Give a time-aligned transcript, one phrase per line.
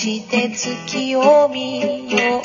[0.00, 2.42] して月を見よう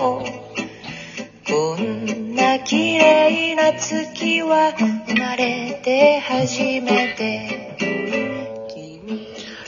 [1.49, 7.77] こんな綺麗な月は生まれて初めて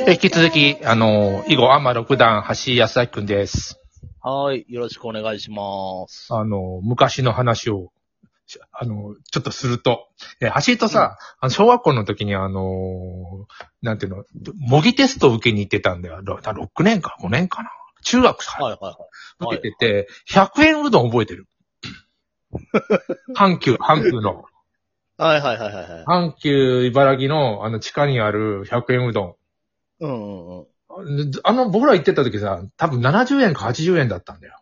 [0.05, 3.79] 引き続き、あの、囲碁アマ六段、橋井康明くんです。
[4.21, 4.65] はい。
[4.69, 6.27] よろしくお願いします。
[6.33, 7.96] あの、昔の話を、し
[8.71, 10.07] あの、ちょっとすると、
[10.39, 13.47] え、橋井とさ、あの小学校の時にあの、
[13.81, 14.23] なんていうの、
[14.57, 16.21] 模擬テストを受けに行ってたんだよ。
[16.23, 17.69] ろ6年か5年かな。
[18.03, 18.63] 中学か。
[18.63, 19.55] はいはいはい。
[19.55, 21.47] 受けてて、100円うどん覚えてる。
[23.35, 24.45] 阪急、 阪急の。
[25.17, 26.05] はいはいはいはいはい。
[26.05, 29.35] 阪急茨城のあの地下にある100円うどん。
[29.99, 31.31] うんうんうん。
[31.43, 34.59] あの、僕ら行ってた時さ、多分70円か80円だったんだよ。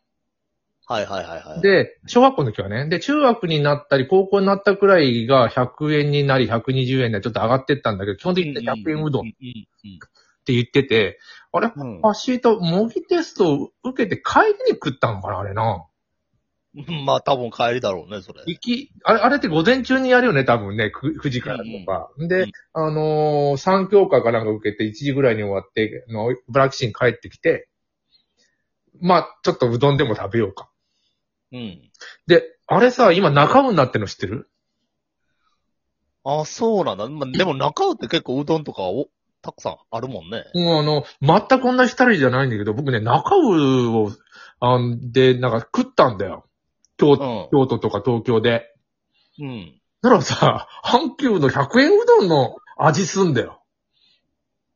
[0.87, 2.87] はいはいはいはい。、で、小学校の時はね。
[2.87, 9.99] で、中学になったり、高校になったくらいが100円になり、120円でちょっと上がってったんだけど、基本的に100円うどんっうん
[10.45, 11.19] て言ってて、
[11.51, 15.87] あれうんパシーと模擬テストを受けて帰りに食ったのかなあれな。
[16.75, 17.05] うん。
[17.05, 18.43] まあ多分帰りだろうね、それ。
[18.45, 22.11] 行き、あれ、あれって午前中にやるよね、多分ね、く9時からとか。
[22.19, 27.69] で、うんあのー、3教科かなんか受けて1時ぐらいに終わって、あの、ブラキシに帰ってきて、
[29.01, 30.69] まあ、ちょっとうどんでも食べようか。
[31.55, 31.91] うん。
[32.27, 34.49] で、あれさ、今中尾になってんの知ってる？
[36.25, 37.07] あ、そうなんだ。
[37.07, 39.07] まあ、でも中尾って結構うどんとかお、
[39.41, 40.43] たくさんあるもんね。
[40.53, 44.11] もうあの、全く同じタレじゃないんだけど、僕ね、中尾を、
[44.59, 46.45] あんで、なんか食ったんだよ。
[46.97, 47.49] 京う都、ん。
[47.51, 48.73] 京都とか東京で。
[49.39, 49.81] うん。
[50.01, 53.61] だからさ、阪急の100円うどんの味すんだよ。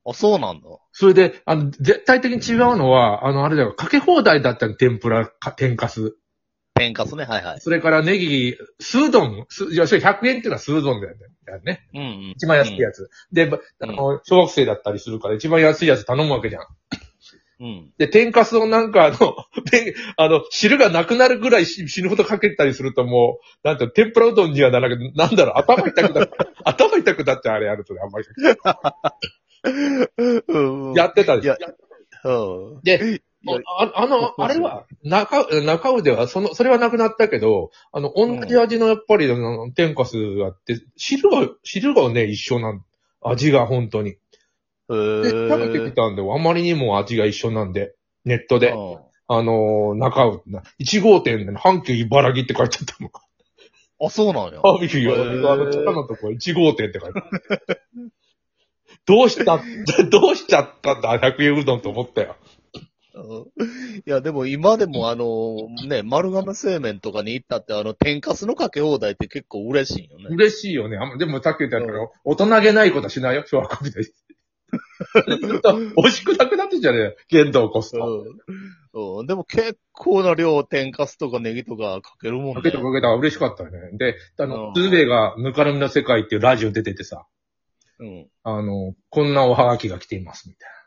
[0.06, 0.68] あ、そうなんだ。
[0.92, 6.16] それで、あの、絶対的に違うのは、あの、あれだよ、かけ放題だったの、天ぷら、か天かす。
[6.80, 7.60] 天かすね、はいはい。
[7.60, 11.16] それからネギ、酢うどん、すいや、それ100円っていうのは酢うどんだよ
[11.64, 11.88] ね。
[11.94, 12.34] うんうん。
[12.36, 13.10] 一番安いやつ。
[13.32, 16.62] で、ばあの、小学生だったりするから、一番安いやつ頼むわけじゃん。
[17.62, 17.94] うん。
[17.98, 19.36] で、天かすをなんかあの、
[19.70, 28.28] であの、汁がなくなるぐらいし死ぬほどかけたりするともう、なんていうの天ぷらうどんにはならなくて、なんだろう、頭痛くなって、 頭痛くなってあれやるとね、あんまり。
[30.48, 30.94] うん。
[30.94, 31.74] やってたでしょいや。
[32.24, 32.82] うん。
[32.82, 42.84] で、ああの、あれは、中、中尾では、その、それはなくなったけど、あの、同じ味のやっぱり、あの天かすがあって、汁が、汁がね、一緒なん、
[43.22, 44.12] 味が本当に。
[44.12, 44.18] へ
[44.90, 47.96] で、ー食べてきたんで、あまりにも味が一緒なんで、
[48.26, 53.24] ネットで、うんあのー、中尾、な1号店で、阪急茨城って書いてあったのか。
[54.02, 54.60] あ、そうなんや。
[54.64, 55.12] あ、ビビよ。
[55.12, 57.22] へーあの、地下のとこ1号店って書いて。
[59.06, 59.60] どうした、
[60.10, 62.38] どうしちゃったんだ、100円うどんと思ったよ。
[63.22, 63.70] うん
[64.06, 65.56] いや、でも今でもあの、
[65.88, 70.26] ね、丸亀製麺とかに行ったってあの、天かすのかけ放題って結構嬉しいよね。
[70.30, 70.98] 嬉しいよね。
[70.98, 74.10] あんまでもさっき言ったけど、大人げないことはしないよ、小学校みたいに。
[75.48, 78.24] ずっと美味しくなくなってんじゃねえよ、限度を越すと。
[78.94, 79.20] うん。
[79.20, 79.28] うん。
[79.28, 82.54] でも結構な量天かすとかネギとかかけるもんね。
[82.56, 83.98] かけたかけた嬉しかったよね。
[83.98, 87.26] で、あのう、んツーベイがぬかるみの世界っていうラジオ出ててさ、
[88.00, 88.28] うん。
[88.44, 90.79] あの、こんなおはがきが来ています、みたいな。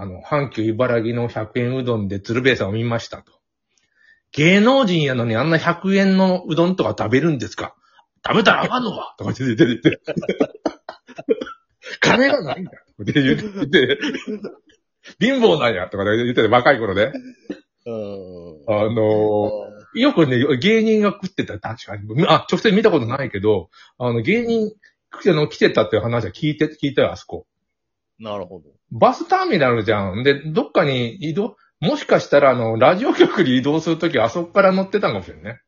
[0.00, 3.32] あの、阪急茨城の100円うどんで鶴瓶さんを見ましたと。
[4.32, 7.74] 芸能人やのにあんな100円のうどんとか食べるんですか？
[8.26, 9.14] 食べたらあかんのか？
[9.18, 10.00] とか言ってて、て
[12.00, 12.70] 金がないんだ
[13.02, 13.98] って言ってて、
[15.20, 17.12] 貧乏なんやとか言ってて、若い頃ね。
[17.86, 17.94] うん。
[18.68, 22.26] あのーよくね、芸人が食ってた、確かに。
[22.28, 24.70] あ、直接見たことないけど、あの、芸人、
[25.10, 27.46] あの、来てたっていう話は聞いて、聞いたよ、あそこ。
[28.18, 28.70] なるほど。
[28.90, 30.22] バスターミナルじゃん。
[30.24, 35.60] で、どっかに移動、もしかしたら、あの、ラジオ局に移動するとき、あそこから乗ってたかもしれないね。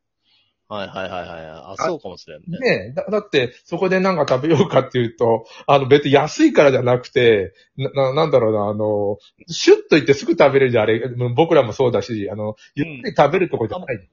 [0.71, 1.41] はいはいはいはい。
[1.49, 2.57] あ、そうかもしれんね。
[2.59, 9.17] ねえだだって、そこでなんか食べようかっていうと、 あの、別に安いからじゃなくて、な、ななんだろうな、あの、
[9.47, 11.01] シュッと行ってすぐ食べれるじゃん、あれ。
[11.35, 14.09] 僕らもそうだし、あの、ゆっくり食べるとこじゃない。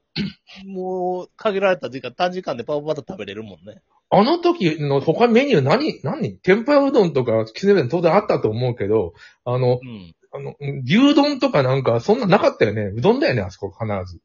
[0.65, 3.81] もう、限られた時間、短時間でパパパッと食べれるもんね。
[4.09, 6.37] あの時の他メニュー何、何？
[6.39, 9.13] 天ぷらうどんとか、きつねん当然あったと思うけど、
[9.45, 10.15] あの、うん。
[10.31, 12.91] あの、牛丼とかなんか、そんななかったよね。
[12.95, 14.19] うどんだよね、あそこ必ず。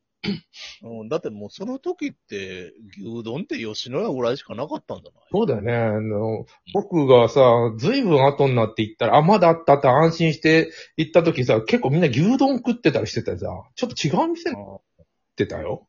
[0.82, 5.23] うん、だってもうその時って、牛丼って吉野家ぐらいしかなかったんじゃない？
[5.32, 5.75] そうだよね。
[5.75, 7.43] あの、僕がさ、
[7.76, 15.06] ずいぶん後になって行ったら、あ、まだあったって安心して行った時さ、結構みんな牛丼食ってたりしてたさ、ちょっと違う店あ行っ
[15.37, 15.87] てたよ。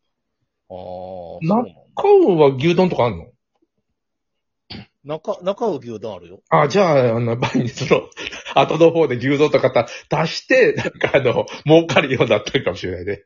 [0.69, 1.71] あー、そうななんだ。
[1.95, 3.27] カウは牛丼とかあんの？
[5.03, 6.41] 中、中尾牛丼あるよ。
[6.49, 8.09] あ、じゃあ、あの、やっぱりその、
[8.55, 13.23] 後の方で牛丼とかた出して、なんかあの、儲かるようになったかもしれないね。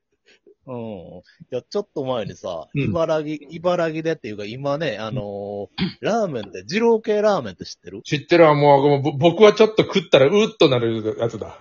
[0.70, 0.76] うん。
[0.82, 5.68] いや、ちょっと前にさ、うん茨城、茨城でっていうか今ね、あのー
[6.02, 8.02] ラーメンで、二郎系ラーメンって知ってる？
[8.04, 11.60] 知ってるわ、もう、もうぼ僕はちょっと食ったらうーっとなるやつだ。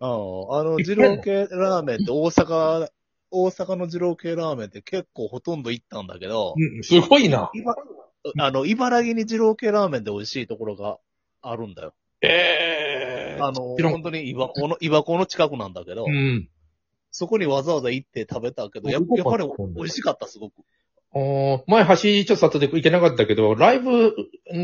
[0.00, 2.88] あの、二郎系ラーメンって大阪、
[3.30, 7.50] 大阪の二郎系ラーメンって結構ほとんど行ったんだけど、うん、すごいな。
[7.54, 7.74] 今、
[8.38, 10.98] あの、茨城に二郎系ラーメンで美味しいところが
[11.42, 11.94] あるんだよ。
[12.22, 16.48] ええあの、本当に岩港の、岩港の近くなんだけど、うん。
[17.10, 20.54] そこにわざわざ行って食べたけど、やっぱり美味しかった、すごく。
[21.12, 24.14] あー前、橋ちょっと里で行けなかったけど、ライブ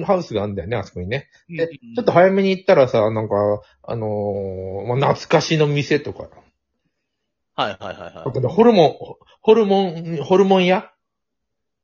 [0.04, 1.28] ハウスがあるんだよね、あそこにね。
[1.48, 3.34] でうんちょっと早めに行ったらさ、なんか、
[3.82, 6.28] あのーまあ、懐かしの店とか、
[7.56, 8.94] はいはいはいはあとねホルモン、
[9.40, 10.92] ホルモン、ホルモン屋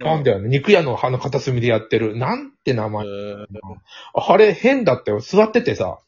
[0.00, 0.04] い。
[0.04, 0.48] なんだよね。
[0.48, 2.16] 肉屋のあの片隅でやってる。
[2.16, 3.06] なんて名前。
[3.06, 3.46] えー
[4.14, 5.20] あれ変だったよ。
[5.20, 5.98] 座っててさ、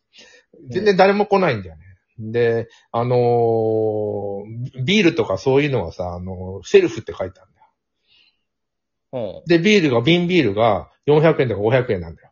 [0.69, 1.84] 全然誰も来ないんだよね。
[2.19, 9.41] で、あのービールとかそういうのはさ、あのーセルフって書いてあるんだよ。
[9.41, 12.31] うんで、ビールが、瓶ビールが400円とか500円なんだよ。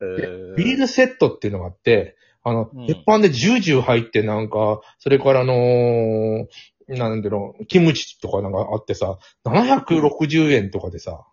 [0.00, 6.46] えービールセットっていうのがあって、あの、うん鉄板でジュージュー入ってなんか、それからあのー
[6.88, 11.26] なんだろう、キムチとかなんかあってさ、760円とかでさ、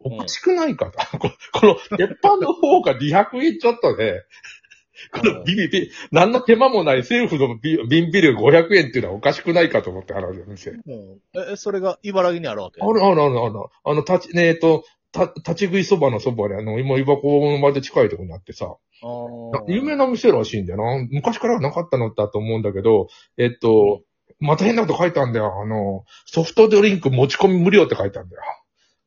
[0.00, 0.98] おかしくないかと。
[1.18, 4.22] ここの、鉄板の方が200円ちょっとで、
[5.12, 10.70] このビビビ、何の手間もないセルフのビ瓶ビールが500円っていうのはおかしくないかと思って話る店。
[10.70, 11.18] うん
[11.52, 12.80] え、それが茨城にあるわけ？
[12.82, 13.54] あるあるあるある。
[13.84, 18.76] あの、立ち、ねえっと、た、立ち食いそばのそばで、あの、今、岩子のまで近いところにあってさ、
[19.66, 21.06] 有名な店らしいんだよな。
[21.10, 24.02] 昔からはなかったのだと思うんだけど、えっと、
[24.40, 25.60] また変なこと書いてあるんだよ。
[25.62, 28.42] あの、ソフトドリンク持ち込み無料って書いてあるんだよ。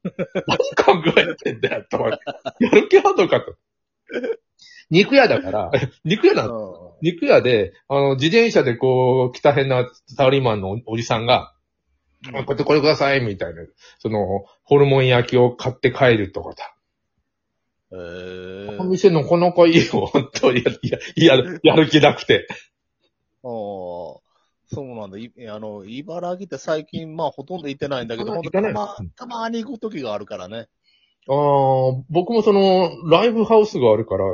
[0.48, 0.58] 何
[1.04, 1.98] 考えてんだよ、と。
[2.00, 2.18] や
[2.72, 3.56] る気あるのかと。
[4.92, 5.72] 肉屋だから、
[6.06, 6.72] 肉屋なの。
[6.74, 11.54] う肉屋で、あの、自転車でこう、北変なサラリーマンのおじさんが、
[12.32, 13.64] んあこうやってこれください、みたいな。
[13.98, 16.76] その、ホルモン焼きを買って帰るとかだ。
[17.94, 20.60] えこのー、店なかなかいいよ、本当に。
[20.60, 22.48] いや、いや、やる気なくて。
[23.44, 24.20] あー
[24.74, 25.18] そうなんだ。
[25.18, 30.70] いあの、茨城って最近、まあ、ほとんど行ってないんだけど、ほんと行かないたま、たまに行く時があるからね。
[31.28, 34.26] ああ、僕もその、ライブハウスがあるから、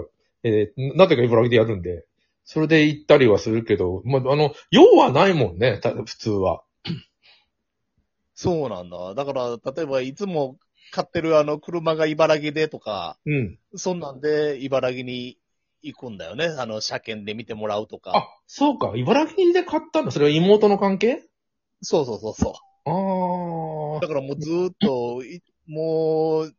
[0.43, 2.05] えーなぜか茨城でやるんで、
[2.45, 6.63] それで行ったりはするけど、まあ、あの、用はないもんね、た普通は。
[8.35, 9.15] そうなんだ。
[9.15, 10.57] だから、例えば、いつも
[10.91, 13.57] 買ってるあの、車が茨城でとか、うん。
[13.75, 15.37] そんなんで、茨城に
[15.81, 16.45] 行くんだよね。
[16.45, 18.15] あの、車検で見てもらうとか。
[18.15, 20.11] あ、そうか、茨城で買ったの？
[20.11, 21.23] それは妹の関係？
[21.81, 22.53] そうそうそうそ
[22.85, 23.97] あう。
[23.97, 26.55] あだからもうずーっと、いもう、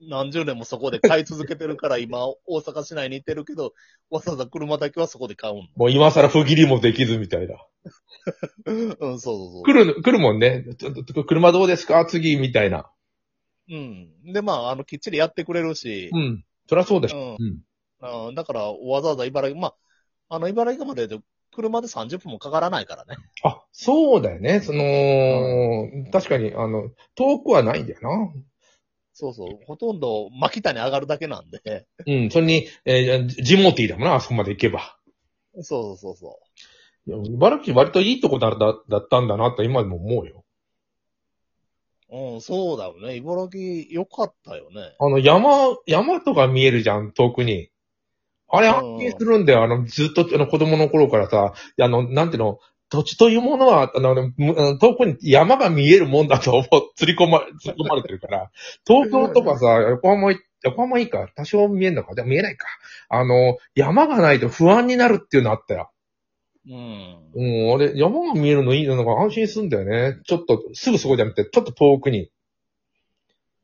[0.00, 3.72] 何十年もそこで買い続けてるから、今、大阪市内に行ってるけど、
[4.10, 5.68] わざわざ車だけはそこで買うん。
[5.76, 7.56] もう今更不義理もできずみたいな。
[8.66, 9.62] うん、そうそうそう。
[9.64, 10.64] 来る、来るもんね。
[10.78, 12.04] ちょっと車どうですか？
[12.04, 12.90] 次、みたいな。
[13.70, 14.32] うん。
[14.32, 16.44] で、まあ、あの、きっちりやってくれるしう、ん。
[16.68, 17.36] そりゃそうでしょ。
[17.38, 17.46] うん
[18.02, 18.28] うん。
[18.28, 19.68] うん、だから、わざわざ茨城、ま
[20.28, 21.18] あ、あの、茨城までで
[21.54, 23.16] 車で30分もかからないからね。
[23.42, 24.60] あ、そうだよね。
[24.60, 28.32] その、確かに、あの、遠くはないんだよな。
[29.18, 29.64] そうそう。
[29.66, 31.86] ほとんど、巻谷上がるだけなんで。
[32.06, 32.30] うん。
[32.30, 34.98] それに、えージモティーだもんな、あそこまで行けば。
[35.62, 36.38] そうそうそ
[37.06, 40.44] いや茨城割といいとこだだだったんだなと今でも思うよ。
[42.10, 42.34] う。
[42.34, 43.16] うん、そうだよね。
[43.16, 44.94] 茨城、良かったよね。
[45.00, 47.70] あの、山、山とか見えるじゃん、遠くに。
[48.48, 49.62] あれうん安心するんだよ。
[49.62, 54.14] あの、ずっと、あの、子供の頃からさ、あの、なんていうの、土地というものは、あの、
[54.78, 58.50] 遠くに山が見えるもんだと思う、 釣り込ま、釣り込まれてるから。
[58.86, 62.66] 東京とかさ、横浜い、横浜いいか、多少見えるのか、でも見えないか。
[63.08, 65.90] あの、山がないと不安になるっていうのあったよ。
[66.68, 67.32] うん。
[67.34, 70.20] うん、あれ、山が見えるのいいのが安心するんだよね。
[70.24, 72.30] ちょっと、すぐそこじゃなくて、ちょっと遠くに。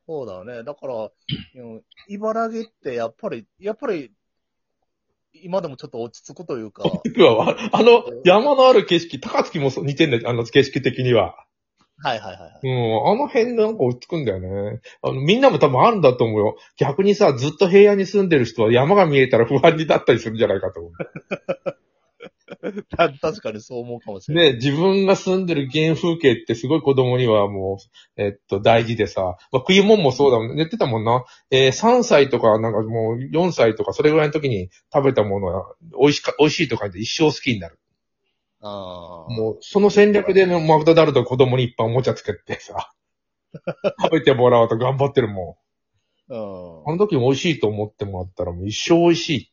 [0.06, 0.64] そうだよね。
[0.64, 4.12] だから、うん茨城ってやっぱり、やっぱり、
[5.34, 11.36] 今でもちょっと落ち着くというか、 ああの、山のある景色、高槻も似てんだよ、あの景色的には。
[12.04, 12.60] はいはいはいはい。
[12.64, 14.80] うん、あの辺なんか落ち着くんだよね。
[15.02, 16.56] あの、みんなも多分あるんだと思うよ。
[16.76, 20.92] 逆にさ、ずっと平野に住んでる人は山が見えたら不安になったりするんじゃないかと思う。
[22.96, 24.50] た確かにそう思うかもしれない。
[24.52, 27.78] ね、自分が住んでる原風景ってすごい子供にはも
[28.16, 30.56] う、えっと、大事でさ、まあ、食い物もそうだもんね。
[30.56, 31.24] 言ってたもんな。
[31.50, 37.78] えー3歳とか、なんかもう4歳とか、それぐらいの時に食べたものは、美味しか、美味しいとか言って一生好きになる。
[38.60, 39.32] ああ。
[39.32, 42.92] もう、その戦略でね、マクドナルド子供にいっぱいおもちゃつけてさ、
[44.02, 45.58] 食べてもらおうと頑張ってるも
[46.28, 46.88] うんん。
[46.88, 49.52] あの時美味しいと思ってもらったらもう一生美味しい。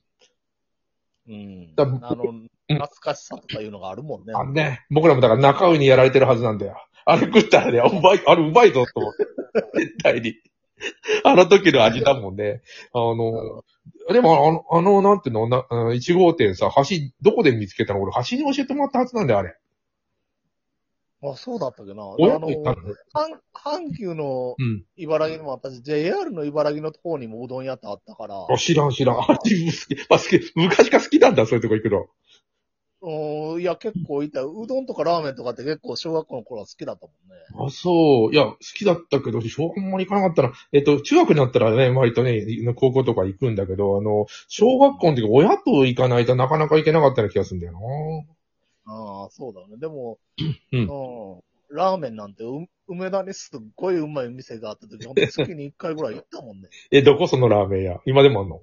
[1.28, 1.76] うん。
[1.76, 1.86] だ
[2.70, 4.34] 懐かしさとかいうのがあるもんね。
[4.36, 6.76] あのね、僕らもだから中上にやられてるはずなんだよ。
[7.06, 9.80] あれ食ったらね、うまい、あれうまいぞと思って。
[9.80, 10.36] 絶対に。
[11.26, 12.62] あの時の味だもんね。
[12.94, 13.64] あの、
[14.14, 16.84] でも、あの、あの、なんていうの、な、うん1号店さ、橋、
[17.22, 18.02] どこで見つけたの？
[18.02, 19.56] 俺、橋に教えてもらったはずなんだよ、あれ。
[21.22, 22.02] あ、そうだったっけな。
[22.02, 22.78] あ親のと行ったの？
[22.78, 24.86] 阪阪急のうん。
[24.96, 29.18] 茨城にもあったし、JR の茨城の方にもうどん屋ってあったから、あ、知らん知らん。
[29.20, 30.08] あ、自分好き。
[30.10, 30.52] あ、好き。
[30.56, 32.08] 昔から好きなんだ、そういうとこ行くの。
[33.02, 34.44] うん、いや、結構いた。
[34.44, 37.68] うどんとかラーメンとかって結構小学校の頃は好きだったもんね。
[37.68, 38.34] あ、そう。
[38.34, 40.54] いや、好きだったけど、小学校まで行かなかったな。
[40.74, 48.94] えっと、中学になったらね、割とね、高校とか行くんだけど、あの、小学校の時親と行かないとなかなか行けなかったような気がするんだよな。
[48.94, 49.78] ああ、そうだね。
[49.78, 50.20] でも、
[50.74, 51.40] うんうん
[51.72, 56.70] ラーメンなんて、う梅田にすっごいうまい店があった時、ほんと月に一回ぐらい行ったもんね。
[56.92, 58.02] え、どこそのラーメン屋？
[58.08, 58.62] 今でもあんの？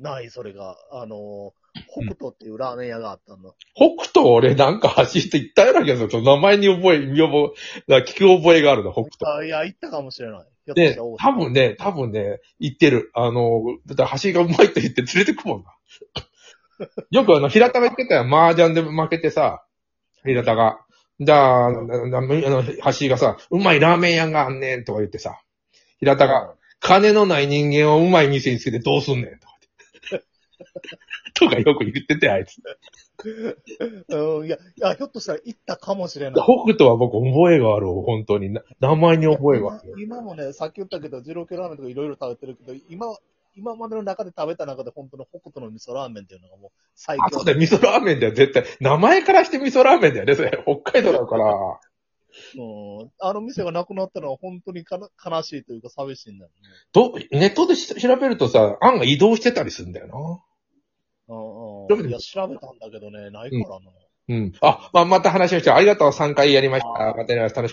[0.00, 0.76] ない、それが。
[0.92, 1.52] あの、
[1.88, 3.54] 北斗っていうラーメン屋があったの。
[3.74, 6.22] 北斗俺なんか走って行ったような気がする。
[6.22, 7.54] 名前に覚え、見覚
[7.88, 9.38] え、聞く覚えがあるな、北斗。
[9.38, 10.46] あいや、行ったかもしれない。
[10.74, 13.10] で多分ね、多分ね、行ってる。
[13.14, 15.74] あの、だって走りがうまいって言って連れてくもんな。
[17.10, 18.22] よくあの、平田が言ってたよ。
[18.22, 19.64] 麻雀で負けてさ、
[20.24, 20.80] 平田が。
[21.18, 25.40] じゃあ、の、走りがさ、うまいラーメン屋があんねんとか言ってさ、
[25.98, 29.49] 平田が、金のない人間をうまい店につけてどうすんねんと。
[31.34, 32.58] とかよく言ってて、あいつ。
[34.08, 36.44] うん、いや、いや、ひょっとしたら行ったかもしれない。
[36.44, 38.52] 北斗は僕覚えがある、本当に。
[38.52, 39.94] な名前に覚えがある。
[39.98, 43.06] 今今もね、さっき言ったけど、二郎系ラーメンとかいろいろ食べてるけど、今、
[43.54, 48.64] 今までの中で食べた中で本当の北斗の味噌ラーメンっていうのがもう最あ、強そうだよ、味噌ラーメンだよ、絶対。
[48.80, 50.62] 名前からして味噌ラーメンだよね、それ。
[50.66, 51.80] 北海道だから。
[52.56, 53.10] うん。
[53.18, 56.68] あの店がなくなったのは本当にかな悲しいというか寂しいんだよね。
[56.92, 60.14] ど、ネットでし調べるとさ、案が移動してたりするんだよな。
[61.30, 62.08] うんうん。
[62.08, 63.90] いや、調べたんだけどね、ないからな。
[64.28, 64.52] うん。
[64.60, 67.14] あ、まあ、また話をして、ありがとう、3回やりました。
[67.16, 67.68] またね、楽しかった。